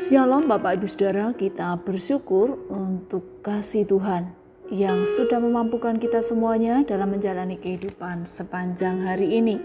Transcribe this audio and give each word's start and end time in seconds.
Shalom 0.00 0.48
Bapak 0.48 0.80
Ibu 0.80 0.88
Saudara, 0.88 1.36
kita 1.36 1.76
bersyukur 1.76 2.56
untuk 2.72 3.44
kasih 3.44 3.84
Tuhan 3.84 4.32
yang 4.72 5.04
sudah 5.04 5.36
memampukan 5.36 6.00
kita 6.00 6.24
semuanya 6.24 6.80
dalam 6.88 7.12
menjalani 7.12 7.60
kehidupan 7.60 8.24
sepanjang 8.24 9.04
hari 9.04 9.36
ini. 9.36 9.60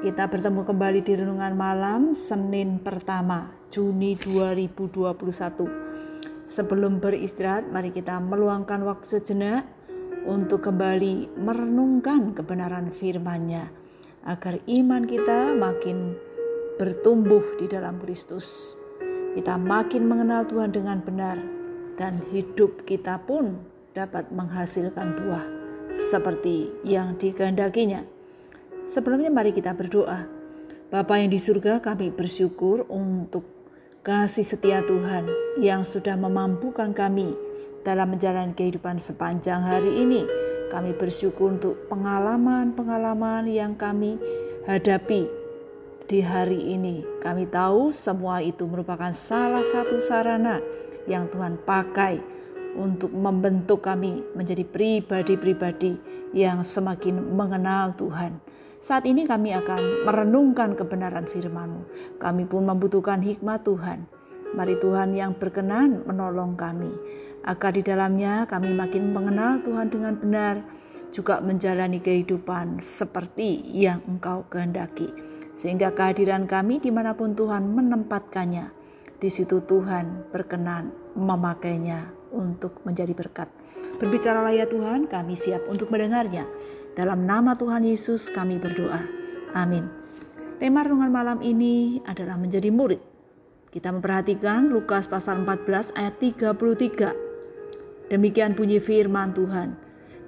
Kita 0.00 0.24
bertemu 0.24 0.64
kembali 0.64 1.04
di 1.04 1.12
renungan 1.20 1.52
malam 1.52 2.16
Senin 2.16 2.80
pertama 2.80 3.52
Juni 3.68 4.16
2021. 4.16 6.48
Sebelum 6.48 6.96
beristirahat, 6.96 7.68
mari 7.68 7.92
kita 7.92 8.16
meluangkan 8.24 8.80
waktu 8.88 9.20
sejenak 9.20 9.68
untuk 10.24 10.64
kembali 10.64 11.36
merenungkan 11.36 12.32
kebenaran 12.32 12.88
firman-Nya 12.88 13.68
agar 14.24 14.64
iman 14.64 15.04
kita 15.04 15.52
makin 15.52 16.16
bertumbuh 16.80 17.44
di 17.60 17.68
dalam 17.68 18.00
Kristus 18.00 18.77
kita 19.38 19.54
makin 19.54 20.10
mengenal 20.10 20.42
Tuhan 20.50 20.74
dengan 20.74 20.98
benar 20.98 21.38
dan 21.94 22.18
hidup 22.34 22.82
kita 22.82 23.22
pun 23.22 23.54
dapat 23.94 24.34
menghasilkan 24.34 25.14
buah 25.14 25.46
seperti 25.94 26.74
yang 26.82 27.14
dikehendakinya. 27.14 28.02
Sebelumnya 28.82 29.30
mari 29.30 29.54
kita 29.54 29.78
berdoa. 29.78 30.26
Bapa 30.90 31.22
yang 31.22 31.30
di 31.30 31.38
surga 31.38 31.78
kami 31.78 32.10
bersyukur 32.10 32.82
untuk 32.90 33.46
kasih 34.02 34.42
setia 34.42 34.82
Tuhan 34.82 35.30
yang 35.62 35.86
sudah 35.86 36.18
memampukan 36.18 36.90
kami 36.90 37.38
dalam 37.86 38.18
menjalani 38.18 38.58
kehidupan 38.58 38.98
sepanjang 38.98 39.62
hari 39.62 40.02
ini. 40.02 40.26
Kami 40.74 40.98
bersyukur 40.98 41.54
untuk 41.54 41.86
pengalaman-pengalaman 41.86 43.46
yang 43.46 43.78
kami 43.78 44.18
hadapi 44.66 45.37
di 46.08 46.24
hari 46.24 46.72
ini. 46.72 47.04
Kami 47.20 47.44
tahu 47.52 47.92
semua 47.92 48.40
itu 48.40 48.64
merupakan 48.64 49.12
salah 49.12 49.60
satu 49.60 50.00
sarana 50.00 50.56
yang 51.04 51.28
Tuhan 51.28 51.60
pakai 51.68 52.16
untuk 52.80 53.12
membentuk 53.12 53.84
kami 53.84 54.24
menjadi 54.32 54.64
pribadi-pribadi 54.64 56.00
yang 56.32 56.64
semakin 56.64 57.36
mengenal 57.36 57.92
Tuhan. 57.92 58.40
Saat 58.80 59.04
ini 59.04 59.28
kami 59.28 59.52
akan 59.52 60.08
merenungkan 60.08 60.72
kebenaran 60.72 61.28
firman-Mu. 61.28 62.16
Kami 62.16 62.48
pun 62.48 62.64
membutuhkan 62.64 63.20
hikmat 63.20 63.68
Tuhan. 63.68 64.08
Mari 64.56 64.80
Tuhan 64.80 65.12
yang 65.12 65.36
berkenan 65.36 66.08
menolong 66.08 66.56
kami. 66.56 66.88
Agar 67.44 67.76
di 67.76 67.84
dalamnya 67.84 68.48
kami 68.48 68.72
makin 68.72 69.12
mengenal 69.12 69.60
Tuhan 69.60 69.92
dengan 69.92 70.14
benar, 70.16 70.64
juga 71.12 71.40
menjalani 71.44 72.00
kehidupan 72.00 72.80
seperti 72.80 73.60
yang 73.76 74.04
Engkau 74.06 74.46
kehendaki 74.48 75.28
sehingga 75.58 75.90
kehadiran 75.90 76.46
kami 76.46 76.78
di 76.78 76.94
mana 76.94 77.18
pun 77.18 77.34
Tuhan 77.34 77.66
menempatkannya, 77.66 78.70
di 79.18 79.26
situ 79.26 79.58
Tuhan 79.66 80.30
berkenan 80.30 80.94
memakainya 81.18 82.14
untuk 82.30 82.78
menjadi 82.86 83.10
berkat. 83.10 83.50
Berbicaralah 83.98 84.54
ya 84.54 84.70
Tuhan, 84.70 85.10
kami 85.10 85.34
siap 85.34 85.66
untuk 85.66 85.90
mendengarnya. 85.90 86.46
Dalam 86.94 87.26
nama 87.26 87.58
Tuhan 87.58 87.82
Yesus 87.82 88.30
kami 88.30 88.62
berdoa. 88.62 89.02
Amin. 89.58 89.90
Tema 90.62 90.86
renungan 90.86 91.10
malam 91.10 91.38
ini 91.42 91.98
adalah 92.06 92.38
menjadi 92.38 92.70
murid. 92.70 93.02
Kita 93.74 93.90
memperhatikan 93.90 94.70
Lukas 94.70 95.10
pasal 95.10 95.42
14 95.42 95.98
ayat 95.98 96.14
33. 96.22 98.14
Demikian 98.14 98.54
bunyi 98.54 98.78
firman 98.78 99.34
Tuhan. 99.34 99.74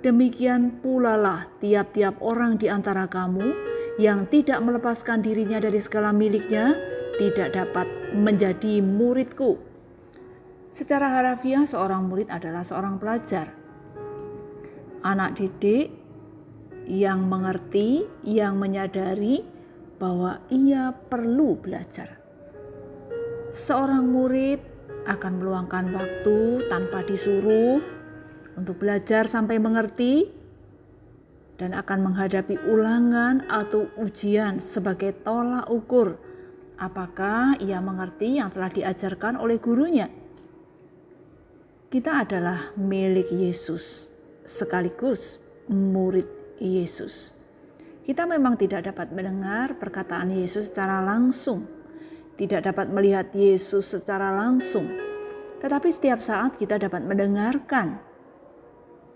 Demikian 0.03 0.83
pula 0.83 1.14
lah 1.14 1.47
tiap-tiap 1.62 2.19
orang 2.19 2.58
di 2.58 2.67
antara 2.67 3.06
kamu 3.06 3.70
yang 4.01 4.25
tidak 4.33 4.65
melepaskan 4.65 5.20
dirinya 5.20 5.61
dari 5.61 5.77
segala 5.77 6.09
miliknya 6.09 6.73
tidak 7.20 7.53
dapat 7.53 7.84
menjadi 8.17 8.81
muridku. 8.81 9.61
Secara 10.73 11.20
harafiah 11.20 11.69
seorang 11.69 12.09
murid 12.09 12.33
adalah 12.33 12.65
seorang 12.65 12.97
pelajar. 12.97 13.53
Anak 15.05 15.37
didik 15.37 15.92
yang 16.89 17.29
mengerti, 17.29 18.08
yang 18.24 18.57
menyadari 18.57 19.45
bahwa 20.01 20.41
ia 20.48 20.97
perlu 20.97 21.61
belajar. 21.61 22.17
Seorang 23.53 24.08
murid 24.08 24.64
akan 25.05 25.45
meluangkan 25.45 25.92
waktu 25.92 26.64
tanpa 26.73 27.05
disuruh 27.05 27.85
untuk 28.57 28.80
belajar 28.80 29.29
sampai 29.29 29.61
mengerti 29.61 30.39
dan 31.61 31.77
akan 31.77 32.09
menghadapi 32.09 32.57
ulangan 32.65 33.45
atau 33.53 33.93
ujian 34.01 34.57
sebagai 34.57 35.13
tolak 35.21 35.69
ukur 35.69 36.17
apakah 36.81 37.61
ia 37.61 37.77
mengerti 37.85 38.41
yang 38.41 38.48
telah 38.48 38.73
diajarkan 38.73 39.37
oleh 39.37 39.61
gurunya. 39.61 40.09
Kita 41.93 42.25
adalah 42.25 42.73
milik 42.81 43.29
Yesus 43.29 44.09
sekaligus 44.41 45.37
murid 45.69 46.57
Yesus. 46.57 47.37
Kita 48.01 48.25
memang 48.25 48.57
tidak 48.57 48.89
dapat 48.89 49.13
mendengar 49.13 49.77
perkataan 49.77 50.33
Yesus 50.33 50.73
secara 50.73 51.05
langsung, 51.05 51.69
tidak 52.41 52.65
dapat 52.73 52.89
melihat 52.89 53.29
Yesus 53.37 53.92
secara 53.92 54.33
langsung, 54.33 54.89
tetapi 55.61 55.92
setiap 55.92 56.25
saat 56.25 56.57
kita 56.57 56.81
dapat 56.81 57.05
mendengarkan 57.05 58.01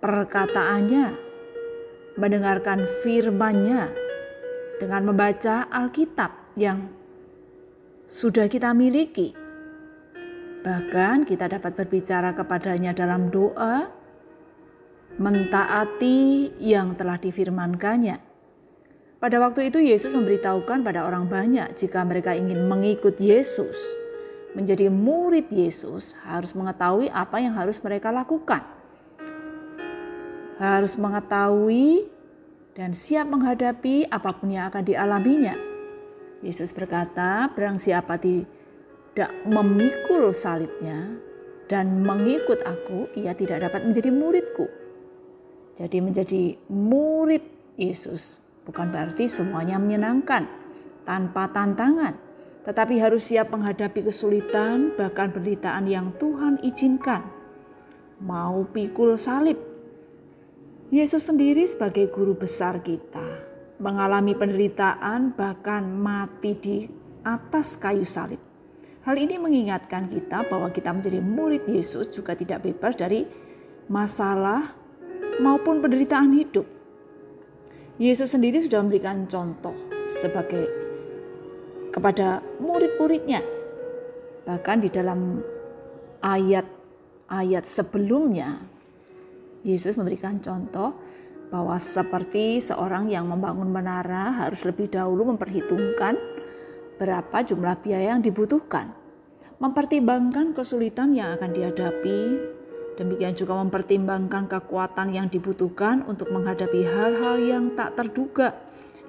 perkataannya 0.05 1.24
mendengarkan 2.15 2.87
firman-Nya 3.03 3.91
dengan 4.79 5.11
membaca 5.11 5.67
Alkitab 5.71 6.55
yang 6.55 6.87
sudah 8.07 8.47
kita 8.47 8.71
miliki. 8.71 9.35
Bahkan 10.65 11.29
kita 11.29 11.51
dapat 11.51 11.77
berbicara 11.77 12.33
kepadanya 12.33 12.97
dalam 12.97 13.29
doa, 13.29 13.91
mentaati 15.21 16.55
yang 16.63 16.97
telah 16.97 17.21
difirmankannya. 17.21 18.17
Pada 19.21 19.41
waktu 19.41 19.73
itu 19.73 19.81
Yesus 19.81 20.13
memberitahukan 20.13 20.85
pada 20.85 21.09
orang 21.09 21.29
banyak 21.29 21.73
jika 21.77 22.05
mereka 22.05 22.37
ingin 22.37 22.69
mengikut 22.69 23.17
Yesus, 23.17 23.77
menjadi 24.53 24.93
murid 24.93 25.49
Yesus 25.49 26.15
harus 26.25 26.53
mengetahui 26.53 27.09
apa 27.09 27.41
yang 27.41 27.57
harus 27.57 27.81
mereka 27.81 28.13
lakukan 28.13 28.74
harus 30.59 30.95
mengetahui 30.99 32.07
dan 32.75 32.95
siap 32.95 33.31
menghadapi 33.31 34.11
apa 34.11 34.35
pun 34.35 34.51
yang 34.51 34.71
akan 34.71 34.83
dialaminya. 34.83 35.55
Yesus 36.43 36.75
berkata, 36.75 37.49
"Barang 37.55 37.81
siapa 37.81 38.19
tidak 38.21 39.31
memikul 39.47 40.35
salibnya 40.35 41.17
dan 41.71 42.05
mengikut 42.05 42.61
aku, 42.67 43.09
ia 43.17 43.33
tidak 43.33 43.65
dapat 43.65 43.87
menjadi 43.87 44.11
muridku." 44.13 44.67
Jadi 45.75 45.99
menjadi 45.99 46.55
murid 46.71 47.43
Yesus 47.75 48.45
bukan 48.63 48.95
berarti 48.95 49.27
semuanya 49.27 49.77
menyenangkan, 49.77 50.47
tanpa 51.05 51.51
tantangan, 51.53 52.17
tetapi 52.65 52.97
harus 52.97 53.29
siap 53.29 53.53
menghadapi 53.53 54.09
kesulitan 54.09 54.97
bahkan 54.97 55.31
penderitaan 55.31 55.85
yang 55.85 56.15
Tuhan 56.17 56.63
izinkan. 56.65 57.27
Mau 58.25 58.65
pikul 58.71 59.19
salib, 59.21 59.74
Yesus 60.93 61.25
sendiri 61.33 61.65
sebagai 61.65 62.13
guru 62.13 62.37
besar 62.37 62.85
kita 62.85 63.25
mengalami 63.81 64.37
penderitaan 64.37 65.33
bahkan 65.33 65.81
mati 65.81 66.53
di 66.61 66.77
atas 67.25 67.81
kayu 67.81 68.05
salib. 68.05 68.37
Hal 69.09 69.17
ini 69.17 69.41
mengingatkan 69.41 70.13
kita 70.13 70.45
bahwa 70.45 70.69
kita 70.69 70.93
menjadi 70.93 71.25
murid 71.25 71.65
Yesus 71.65 72.13
juga 72.13 72.37
tidak 72.37 72.69
bebas 72.69 73.01
dari 73.01 73.25
masalah 73.89 74.77
maupun 75.41 75.81
penderitaan 75.81 76.37
hidup. 76.37 76.69
Yesus 77.97 78.37
sendiri 78.37 78.61
sudah 78.61 78.85
memberikan 78.85 79.25
contoh 79.25 79.73
sebagai 80.05 80.69
kepada 81.89 82.45
murid-muridnya. 82.61 83.41
Bahkan 84.45 84.79
di 84.85 84.89
dalam 84.93 85.41
ayat-ayat 86.21 87.65
sebelumnya 87.65 88.74
Yesus 89.65 89.97
memberikan 89.97 90.39
contoh 90.45 90.93
bahwa 91.49 91.81
seperti 91.81 92.61
seorang 92.61 93.09
yang 93.09 93.25
membangun 93.25 93.73
menara 93.73 94.45
harus 94.45 94.69
lebih 94.69 94.93
dahulu 94.93 95.33
memperhitungkan 95.33 96.21
berapa 97.01 97.43
jumlah 97.43 97.81
biaya 97.81 98.15
yang 98.15 98.23
dibutuhkan, 98.23 98.93
mempertimbangkan 99.59 100.53
kesulitan 100.53 101.17
yang 101.17 101.35
akan 101.35 101.51
dihadapi, 101.57 102.21
demikian 103.01 103.33
juga 103.33 103.57
mempertimbangkan 103.65 104.47
kekuatan 104.47 105.17
yang 105.17 105.27
dibutuhkan 105.33 106.05
untuk 106.05 106.31
menghadapi 106.31 106.85
hal-hal 106.85 107.37
yang 107.41 107.65
tak 107.73 107.97
terduga 107.97 108.55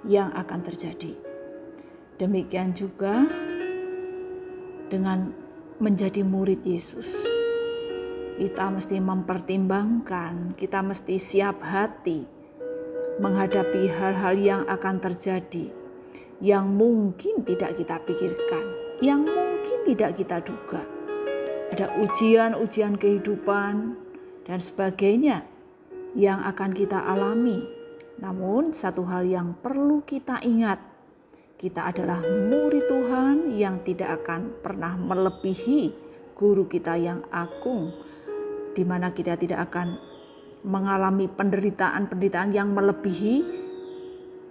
yang 0.07 0.31
akan 0.33 0.63
terjadi. 0.63 1.13
Demikian 2.15 2.71
juga 2.71 3.27
dengan 4.87 5.35
menjadi 5.83 6.23
murid 6.23 6.63
Yesus 6.63 7.34
kita 8.35 8.67
mesti 8.67 8.99
mempertimbangkan, 8.99 10.59
kita 10.59 10.83
mesti 10.83 11.15
siap 11.15 11.63
hati 11.63 12.27
menghadapi 13.15 13.87
hal-hal 13.87 14.35
yang 14.35 14.61
akan 14.67 14.99
terjadi, 14.99 15.71
yang 16.43 16.67
mungkin 16.75 17.47
tidak 17.47 17.79
kita 17.79 17.95
pikirkan, 18.03 18.65
yang 18.99 19.23
mungkin 19.23 19.77
tidak 19.87 20.19
kita 20.19 20.43
duga. 20.43 20.83
ada 21.65 21.91
ujian-ujian 21.97 22.95
kehidupan 22.95 23.97
dan 24.45 24.59
sebagainya 24.61 25.43
yang 26.13 26.39
akan 26.45 26.71
kita 26.71 27.01
alami. 27.03 27.65
Namun, 28.21 28.71
satu 28.71 29.03
hal 29.09 29.27
yang 29.27 29.57
perlu 29.59 30.05
kita 30.05 30.39
ingat, 30.45 30.79
kita 31.59 31.91
adalah 31.91 32.23
murid 32.23 32.87
Tuhan 32.87 33.51
yang 33.51 33.83
tidak 33.83 34.23
akan 34.23 34.55
pernah 34.63 34.95
melebihi 34.95 35.91
guru 36.37 36.63
kita 36.69 36.95
yang 36.95 37.27
agung, 37.27 37.91
di 38.75 38.83
mana 38.83 39.15
kita 39.15 39.39
tidak 39.39 39.71
akan 39.71 39.95
mengalami 40.67 41.31
penderitaan-penderitaan 41.31 42.51
yang 42.51 42.75
melebihi 42.75 43.63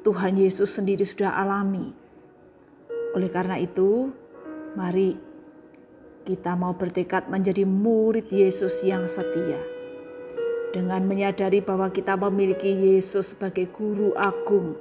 Tuhan 0.00 0.41
Yesus 0.41 0.81
sendiri 0.81 1.05
sudah 1.05 1.37
alami. 1.37 1.93
Oleh 3.15 3.31
karena 3.31 3.61
itu, 3.61 4.11
mari 4.75 5.15
kita 6.25 6.56
mau 6.56 6.73
bertekad 6.73 7.29
menjadi 7.29 7.69
murid 7.69 8.32
Yesus 8.32 8.81
yang 8.81 9.05
setia. 9.05 9.61
Dengan 10.75 11.06
menyadari 11.06 11.62
bahwa 11.62 11.93
kita 11.93 12.19
memiliki 12.19 12.73
Yesus 12.73 13.37
sebagai 13.37 13.70
guru 13.70 14.11
agung 14.19 14.75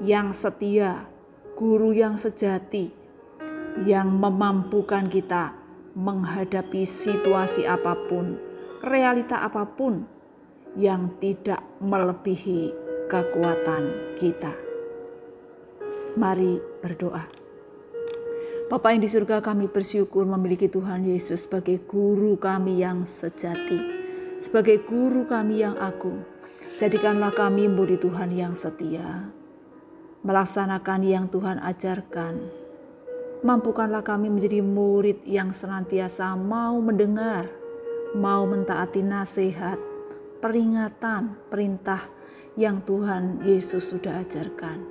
yang 0.00 0.32
setia, 0.32 1.04
guru 1.58 1.92
yang 1.92 2.16
sejati, 2.16 2.88
yang 3.84 4.08
memampukan 4.08 5.10
kita 5.12 5.52
menghadapi 5.98 6.86
situasi 6.86 7.68
apa 7.68 7.92
pun, 8.08 8.47
realita 8.82 9.42
apa 9.42 9.66
pun 9.66 10.06
yang 10.78 11.18
tidak 11.18 11.62
melebihi 11.82 12.70
kekuatan 13.10 14.14
kita. 14.20 14.52
Mari 16.18 16.60
berdoa. 16.82 17.24
Bapa 18.68 18.92
yang 18.92 19.00
di 19.00 19.08
surga 19.08 19.40
kami 19.40 19.64
bersyukur 19.72 20.28
memiliki 20.28 20.68
Tuhan 20.68 21.00
Yesus 21.00 21.48
sebagai 21.48 21.80
guru 21.88 22.36
kami 22.36 22.84
yang 22.84 23.08
sejati, 23.08 23.80
sebagai 24.36 24.84
guru 24.84 25.24
kami 25.24 25.64
yang 25.64 25.72
agung. 25.80 26.20
Jadikanlah 26.76 27.32
kami 27.32 27.64
murid 27.66 28.04
Tuhan 28.04 28.28
yang 28.28 28.52
setia, 28.52 29.32
melaksanakan 30.20 31.00
yang 31.00 31.26
Tuhan 31.32 31.58
ajarkan. 31.64 32.34
Mampukanlah 33.40 34.04
kami 34.04 34.28
menjadi 34.28 34.60
murid 34.60 35.24
yang 35.24 35.50
senantiasa 35.50 36.36
mau 36.36 36.76
mendengar, 36.84 37.48
mau 38.18 38.42
mentaati 38.50 39.06
nasihat, 39.06 39.78
peringatan, 40.42 41.38
perintah 41.46 42.02
yang 42.58 42.82
Tuhan 42.82 43.46
Yesus 43.46 43.94
sudah 43.94 44.18
ajarkan, 44.18 44.82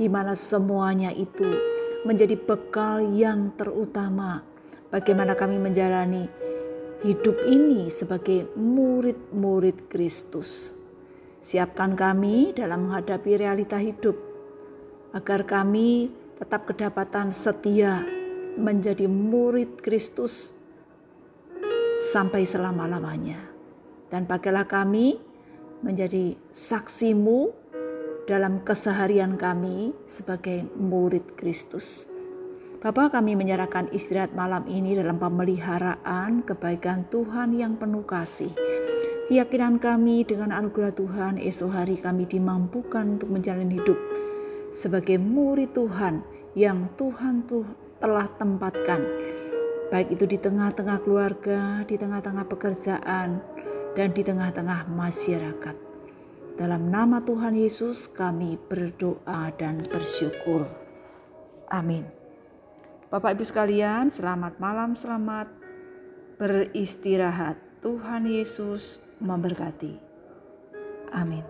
di 0.00 0.08
mana 0.08 0.32
semuanya 0.32 1.12
itu 1.12 1.44
menjadi 2.08 2.40
bekal 2.40 3.04
yang 3.12 3.52
terutama 3.60 4.40
bagaimana 4.88 5.36
kami 5.36 5.60
menjalani 5.60 6.24
hidup 7.04 7.36
ini 7.44 7.92
sebagai 7.92 8.48
murid-murid 8.56 9.92
Kristus. 9.92 10.72
Siapkan 11.42 11.92
kami 11.92 12.56
dalam 12.56 12.88
menghadapi 12.88 13.36
realita 13.36 13.76
hidup 13.76 14.16
agar 15.12 15.44
kami 15.44 16.08
tetap 16.40 16.64
kedapatan 16.64 17.28
setia 17.34 18.00
menjadi 18.56 19.04
murid 19.10 19.82
Kristus 19.84 20.61
sampai 22.02 22.42
selama-lamanya. 22.42 23.38
Dan 24.10 24.26
pakailah 24.26 24.66
kami 24.66 25.22
menjadi 25.86 26.34
saksimu 26.50 27.54
dalam 28.26 28.66
keseharian 28.66 29.38
kami 29.38 29.94
sebagai 30.10 30.66
murid 30.74 31.38
Kristus. 31.38 32.10
Bapak 32.82 33.14
kami 33.14 33.38
menyerahkan 33.38 33.94
istirahat 33.94 34.34
malam 34.34 34.66
ini 34.66 34.98
dalam 34.98 35.22
pemeliharaan 35.22 36.42
kebaikan 36.42 37.06
Tuhan 37.06 37.54
yang 37.54 37.78
penuh 37.78 38.02
kasih. 38.02 38.50
Keyakinan 39.30 39.78
kami 39.78 40.26
dengan 40.26 40.50
anugerah 40.50 40.92
Tuhan 40.92 41.38
esok 41.38 41.70
hari 41.70 41.96
kami 42.02 42.26
dimampukan 42.26 43.16
untuk 43.16 43.30
menjalani 43.30 43.78
hidup 43.78 43.96
sebagai 44.74 45.16
murid 45.16 45.70
Tuhan 45.72 46.26
yang 46.58 46.90
Tuhan 46.98 47.46
tuh 47.46 47.64
telah 48.02 48.26
tempatkan. 48.26 49.00
Baik 49.92 50.16
itu 50.16 50.24
di 50.24 50.40
tengah-tengah 50.40 51.04
keluarga, 51.04 51.84
di 51.84 52.00
tengah-tengah 52.00 52.48
pekerjaan, 52.48 53.44
dan 53.92 54.08
di 54.16 54.24
tengah-tengah 54.24 54.88
masyarakat. 54.88 55.76
Dalam 56.56 56.88
nama 56.88 57.20
Tuhan 57.20 57.52
Yesus 57.52 58.08
kami 58.08 58.56
berdoa 58.56 59.52
dan 59.60 59.76
bersyukur. 59.92 60.64
Amin. 61.68 62.08
Bapak 63.12 63.36
Ibu 63.36 63.44
sekalian, 63.44 64.08
selamat 64.08 64.56
malam, 64.56 64.96
selamat 64.96 65.52
beristirahat. 66.40 67.60
Tuhan 67.84 68.24
Yesus 68.24 68.96
memberkati. 69.20 70.00
Amin. 71.12 71.44